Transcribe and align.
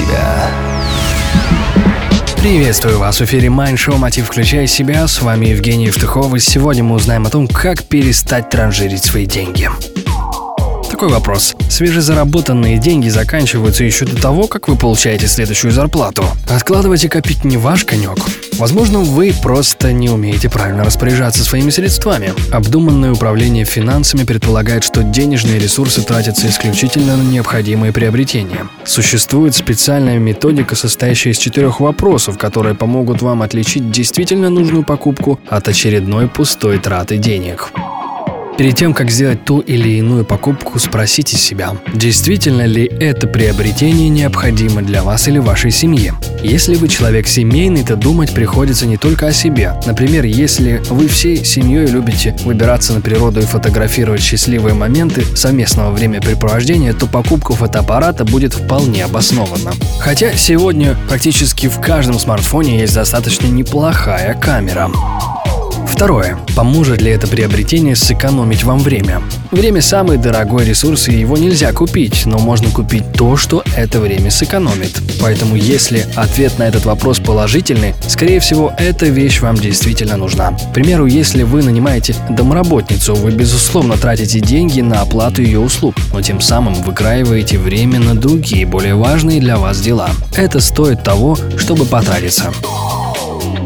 себя. 0.00 0.50
Приветствую 2.38 2.98
вас 2.98 3.20
в 3.20 3.24
эфире 3.24 3.48
Mind 3.48 3.74
Show 3.74 3.98
«Мотив. 3.98 4.26
Включай 4.26 4.66
себя». 4.66 5.06
С 5.06 5.20
вами 5.20 5.46
Евгений 5.46 5.86
Евтухов. 5.86 6.34
И 6.34 6.40
сегодня 6.40 6.82
мы 6.82 6.96
узнаем 6.96 7.26
о 7.26 7.30
том, 7.30 7.46
как 7.46 7.84
перестать 7.84 8.48
транжирить 8.48 9.04
свои 9.04 9.26
деньги. 9.26 9.68
Такой 11.00 11.14
вопрос. 11.14 11.56
Свежезаработанные 11.70 12.76
деньги 12.76 13.08
заканчиваются 13.08 13.84
еще 13.84 14.04
до 14.04 14.20
того, 14.20 14.46
как 14.46 14.68
вы 14.68 14.76
получаете 14.76 15.28
следующую 15.28 15.72
зарплату. 15.72 16.22
Откладывать 16.46 17.04
и 17.04 17.08
копить 17.08 17.42
не 17.42 17.56
ваш 17.56 17.86
конек. 17.86 18.18
Возможно, 18.58 18.98
вы 18.98 19.32
просто 19.42 19.94
не 19.94 20.10
умеете 20.10 20.50
правильно 20.50 20.84
распоряжаться 20.84 21.42
своими 21.42 21.70
средствами. 21.70 22.34
Обдуманное 22.52 23.12
управление 23.12 23.64
финансами 23.64 24.24
предполагает, 24.24 24.84
что 24.84 25.02
денежные 25.02 25.58
ресурсы 25.58 26.02
тратятся 26.02 26.48
исключительно 26.48 27.16
на 27.16 27.22
необходимые 27.22 27.94
приобретения. 27.94 28.68
Существует 28.84 29.54
специальная 29.54 30.18
методика, 30.18 30.76
состоящая 30.76 31.30
из 31.30 31.38
четырех 31.38 31.80
вопросов, 31.80 32.36
которые 32.36 32.74
помогут 32.74 33.22
вам 33.22 33.40
отличить 33.40 33.90
действительно 33.90 34.50
нужную 34.50 34.84
покупку 34.84 35.40
от 35.48 35.66
очередной 35.66 36.28
пустой 36.28 36.78
траты 36.78 37.16
денег. 37.16 37.72
Перед 38.58 38.76
тем, 38.76 38.92
как 38.92 39.10
сделать 39.10 39.44
ту 39.44 39.60
или 39.60 39.88
иную 39.88 40.24
покупку, 40.24 40.78
спросите 40.78 41.38
себя, 41.38 41.76
действительно 41.94 42.66
ли 42.66 42.84
это 43.00 43.26
приобретение 43.26 44.10
необходимо 44.10 44.82
для 44.82 45.02
вас 45.02 45.28
или 45.28 45.38
вашей 45.38 45.70
семьи. 45.70 46.12
Если 46.42 46.74
вы 46.74 46.88
человек 46.88 47.26
семейный, 47.26 47.84
то 47.84 47.96
думать 47.96 48.34
приходится 48.34 48.86
не 48.86 48.98
только 48.98 49.28
о 49.28 49.32
себе. 49.32 49.74
Например, 49.86 50.24
если 50.24 50.82
вы 50.90 51.08
всей 51.08 51.42
семьей 51.44 51.86
любите 51.86 52.36
выбираться 52.44 52.92
на 52.92 53.00
природу 53.00 53.40
и 53.40 53.44
фотографировать 53.44 54.20
счастливые 54.20 54.74
моменты 54.74 55.24
совместного 55.34 55.90
времяпрепровождения, 55.92 56.92
то 56.92 57.06
покупка 57.06 57.54
фотоаппарата 57.54 58.24
будет 58.24 58.52
вполне 58.52 59.04
обоснована. 59.04 59.72
Хотя 60.00 60.34
сегодня 60.34 60.96
практически 61.08 61.66
в 61.66 61.80
каждом 61.80 62.18
смартфоне 62.18 62.80
есть 62.80 62.94
достаточно 62.94 63.46
неплохая 63.46 64.34
камера. 64.34 64.90
Второе. 66.00 66.38
Поможет 66.56 67.02
ли 67.02 67.10
это 67.10 67.26
приобретение 67.26 67.94
сэкономить 67.94 68.64
вам 68.64 68.78
время? 68.78 69.20
Время– 69.50 69.82
самый 69.82 70.16
дорогой 70.16 70.64
ресурс, 70.64 71.08
и 71.08 71.12
его 71.12 71.36
нельзя 71.36 71.72
купить, 71.72 72.24
но 72.24 72.38
можно 72.38 72.70
купить 72.70 73.12
то, 73.12 73.36
что 73.36 73.62
это 73.76 74.00
время 74.00 74.30
сэкономит. 74.30 74.98
Поэтому 75.20 75.56
если 75.56 76.06
ответ 76.16 76.58
на 76.58 76.62
этот 76.62 76.86
вопрос 76.86 77.18
положительный, 77.18 77.92
скорее 78.08 78.40
всего, 78.40 78.72
эта 78.78 79.04
вещь 79.08 79.42
вам 79.42 79.56
действительно 79.56 80.16
нужна. 80.16 80.52
К 80.52 80.72
примеру, 80.72 81.04
если 81.04 81.42
вы 81.42 81.62
нанимаете 81.62 82.14
домработницу, 82.30 83.14
вы, 83.14 83.32
безусловно, 83.32 83.98
тратите 83.98 84.40
деньги 84.40 84.80
на 84.80 85.02
оплату 85.02 85.42
ее 85.42 85.60
услуг, 85.60 85.96
но 86.14 86.22
тем 86.22 86.40
самым 86.40 86.72
выкраиваете 86.72 87.58
время 87.58 88.00
на 88.00 88.14
другие, 88.14 88.64
более 88.64 88.94
важные 88.94 89.38
для 89.38 89.58
вас 89.58 89.78
дела. 89.82 90.08
Это 90.34 90.60
стоит 90.60 91.02
того, 91.02 91.36
чтобы 91.58 91.84
потратиться. 91.84 92.50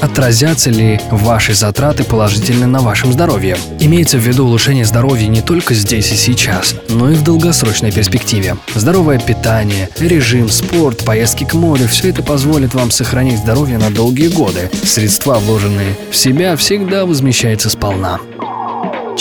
Отразятся 0.00 0.70
ли 0.70 0.98
ваши 1.10 1.54
затраты 1.54 2.04
положительно 2.04 2.66
на 2.66 2.80
вашем 2.80 3.12
здоровье? 3.12 3.56
Имеется 3.78 4.18
в 4.18 4.20
виду 4.20 4.46
улучшение 4.46 4.84
здоровья 4.84 5.26
не 5.26 5.42
только 5.42 5.74
здесь 5.74 6.10
и 6.12 6.16
сейчас, 6.16 6.74
но 6.88 7.10
и 7.10 7.14
в 7.14 7.22
долгосрочной 7.22 7.92
перспективе. 7.92 8.56
Здоровое 8.74 9.18
питание, 9.18 9.88
режим, 9.98 10.48
спорт, 10.48 11.04
поездки 11.04 11.44
к 11.44 11.54
морю– 11.54 11.86
все 11.88 12.10
это 12.10 12.22
позволит 12.22 12.74
вам 12.74 12.90
сохранить 12.90 13.38
здоровье 13.38 13.78
на 13.78 13.90
долгие 13.90 14.28
годы. 14.28 14.70
Средства, 14.84 15.38
вложенные 15.38 15.96
в 16.10 16.16
себя, 16.16 16.56
всегда 16.56 17.04
возмещаются 17.04 17.68
сполна. 17.68 18.18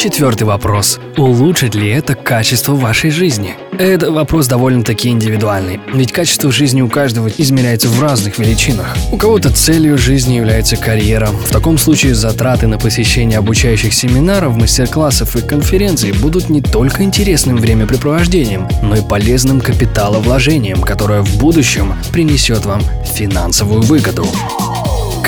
Четвертый 0.02 0.44
вопрос. 0.44 0.98
Улучшит 1.18 1.76
ли 1.76 1.90
это 1.90 2.16
качество 2.16 2.74
вашей 2.74 3.10
жизни? 3.10 3.58
Это 3.78 4.14
вопрос 4.14 4.48
довольно-таки 4.48 5.10
индивидуальный, 5.10 5.82
ведь 5.94 6.14
качество 6.14 6.54
жизни 6.54 6.82
у 6.82 6.88
каждого 6.88 7.28
измеряется 7.28 7.90
в 7.90 8.02
разных 8.02 8.40
величинах. 8.40 8.96
У 9.12 9.18
кого-то 9.18 9.52
целью 9.52 9.98
жизни 9.98 10.36
является 10.36 10.78
карьера. 10.78 11.28
В 11.28 11.52
таком 11.52 11.78
случае 11.78 12.16
затраты 12.16 12.66
на 12.68 12.78
посещение 12.78 13.40
обучающих 13.40 13.94
семинаров, 13.94 14.56
мастер-классов 14.56 15.36
и 15.36 15.42
конференций 15.42 16.14
будут 16.14 16.48
не 16.48 16.62
только 16.62 17.04
интересным 17.04 17.58
времяпрепровождением, 17.58 18.70
но 18.82 18.96
и 18.96 19.02
полезным 19.02 19.60
капиталовложением, 19.60 20.80
которое 20.82 21.24
в 21.24 21.38
будущем 21.40 21.94
принесет 22.14 22.66
вам 22.66 22.82
финансовую 23.04 23.82
выгоду. 23.82 24.26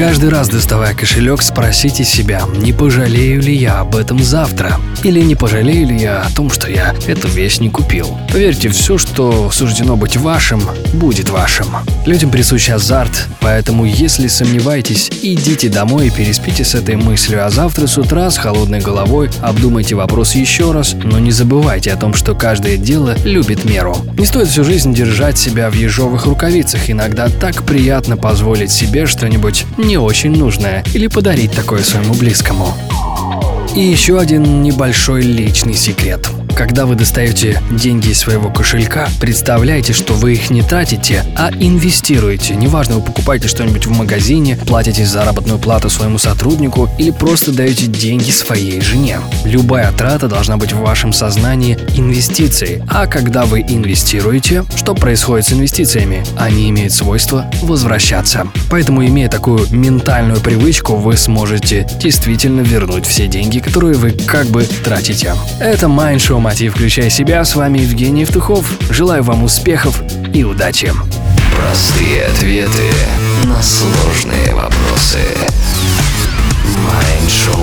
Каждый 0.02 0.30
раз 0.30 0.50
доставая 0.50 0.96
кошелек, 0.96 1.44
спросите 1.44 2.04
себя, 2.04 2.42
не 2.58 2.74
пожалею 2.74 3.40
ли 3.40 3.56
я 3.56 3.82
об 3.82 3.96
этом 3.96 4.18
завтра? 4.18 4.80
Или 5.04 5.22
не 5.22 5.36
пожалею 5.36 5.90
ли 5.90 6.00
я 6.00 6.24
о 6.24 6.32
том, 6.32 6.50
что 6.50 6.72
я 6.72 6.96
эту 7.06 7.28
вещь 7.28 7.60
не 7.60 7.70
купил? 7.70 8.18
Поверьте, 8.32 8.70
все, 8.70 8.98
что 8.98 9.52
суждено 9.52 9.96
быть 9.96 10.18
вашим, 10.18 10.64
будет 10.94 11.30
вашим. 11.30 11.68
Людям 12.08 12.32
присущ 12.32 12.70
азарт, 12.70 13.28
поэтому 13.42 13.86
если 13.86 14.28
сомневаетесь, 14.28 15.12
идите 15.22 15.70
домой 15.70 16.08
и 16.08 16.10
переспите 16.10 16.64
с 16.64 16.74
этой 16.74 16.96
мыслью, 16.96 17.46
а 17.46 17.52
завтра 17.52 17.86
с 17.86 17.96
утра 18.00 18.32
с 18.32 18.40
холодной 18.40 18.80
головой 18.80 19.30
обдумайте 19.42 19.94
вопрос 19.94 20.34
еще 20.34 20.72
раз, 20.72 20.96
но 20.96 21.20
не 21.20 21.32
забывайте 21.32 21.92
о 21.94 21.96
том, 21.96 22.16
что 22.16 22.34
каждое 22.34 22.78
дело 22.78 23.16
любит 23.24 23.66
меру. 23.66 23.96
Не 24.18 24.26
стоит 24.26 24.48
всю 24.48 24.64
жизнь 24.64 24.96
держать 24.96 25.38
себя 25.38 25.70
в 25.70 25.76
ежовых 25.76 26.26
рукавицах, 26.26 26.90
иногда 26.90 27.30
так 27.30 27.64
приятно 27.64 28.18
позволить 28.18 28.72
себе 28.72 29.06
что-нибудь 29.06 29.66
не 29.92 29.98
очень 29.98 30.32
нужное 30.32 30.86
или 30.94 31.08
подарить 31.08 31.52
такое 31.52 31.84
своему 31.84 32.14
близкому. 32.14 32.74
И 33.76 33.82
еще 33.82 34.20
один 34.20 34.64
небольшой 34.64 35.22
личный 35.22 35.74
секрет– 35.74 36.30
когда 36.52 36.86
вы 36.86 36.96
достаете 36.96 37.62
деньги 37.72 38.10
из 38.10 38.20
своего 38.20 38.50
кошелька, 38.50 39.08
представляйте, 39.20 39.94
что 39.94 40.14
вы 40.14 40.34
их 40.34 40.50
не 40.50 40.62
тратите, 40.62 41.24
а 41.36 41.52
инвестируете. 41.52 42.56
Неважно, 42.56 42.96
вы 42.96 43.02
покупаете 43.02 43.48
что-нибудь 43.48 43.86
в 43.86 43.92
магазине, 43.92 44.58
платите 44.68 45.06
заработную 45.06 45.60
плату 45.60 45.90
своему 45.90 46.18
сотруднику 46.18 46.90
или 46.98 47.12
просто 47.12 47.52
даете 47.52 47.88
деньги 47.88 48.32
своей 48.32 48.82
жене. 48.82 49.20
Любая 49.44 49.92
трата 49.92 50.28
должна 50.28 50.58
быть 50.58 50.74
в 50.74 50.80
вашем 50.80 51.14
сознании 51.14 51.78
инвестицией. 51.96 52.84
А 52.88 53.08
когда 53.08 53.46
вы 53.46 53.62
инвестируете, 53.62 54.66
что 54.76 54.96
происходит 54.96 55.46
с 55.48 55.54
инвестициями? 55.54 56.24
Они 56.38 56.70
имеют 56.70 56.94
свойство 56.94 57.50
возвращаться. 57.62 58.48
Поэтому, 58.70 59.06
имея 59.06 59.30
такую 59.30 59.68
ментальную 59.72 60.40
привычку, 60.40 60.96
вы 60.96 61.18
сможете 61.18 61.88
действительно 62.00 62.62
вернуть 62.62 63.06
все 63.06 63.28
деньги, 63.28 63.60
которые 63.60 63.96
вы 63.96 64.12
как 64.12 64.48
бы 64.48 64.64
тратите. 64.84 65.34
Это 65.60 65.88
Mind 65.88 66.18
Show 66.42 66.44
Мотив 66.44 66.74
«Включай 66.74 67.10
себя». 67.12 67.46
С 67.46 67.56
вами 67.56 67.80
Евгений 67.80 68.22
Евтухов. 68.22 68.66
Желаю 68.90 69.22
вам 69.22 69.44
успехов 69.44 70.02
и 70.34 70.44
удачи. 70.44 70.92
Простые 71.56 72.26
ответы 72.26 72.90
на 73.44 73.62
сложные 73.62 74.56
вопросы. 74.56 75.20
Майншоу 76.88 77.61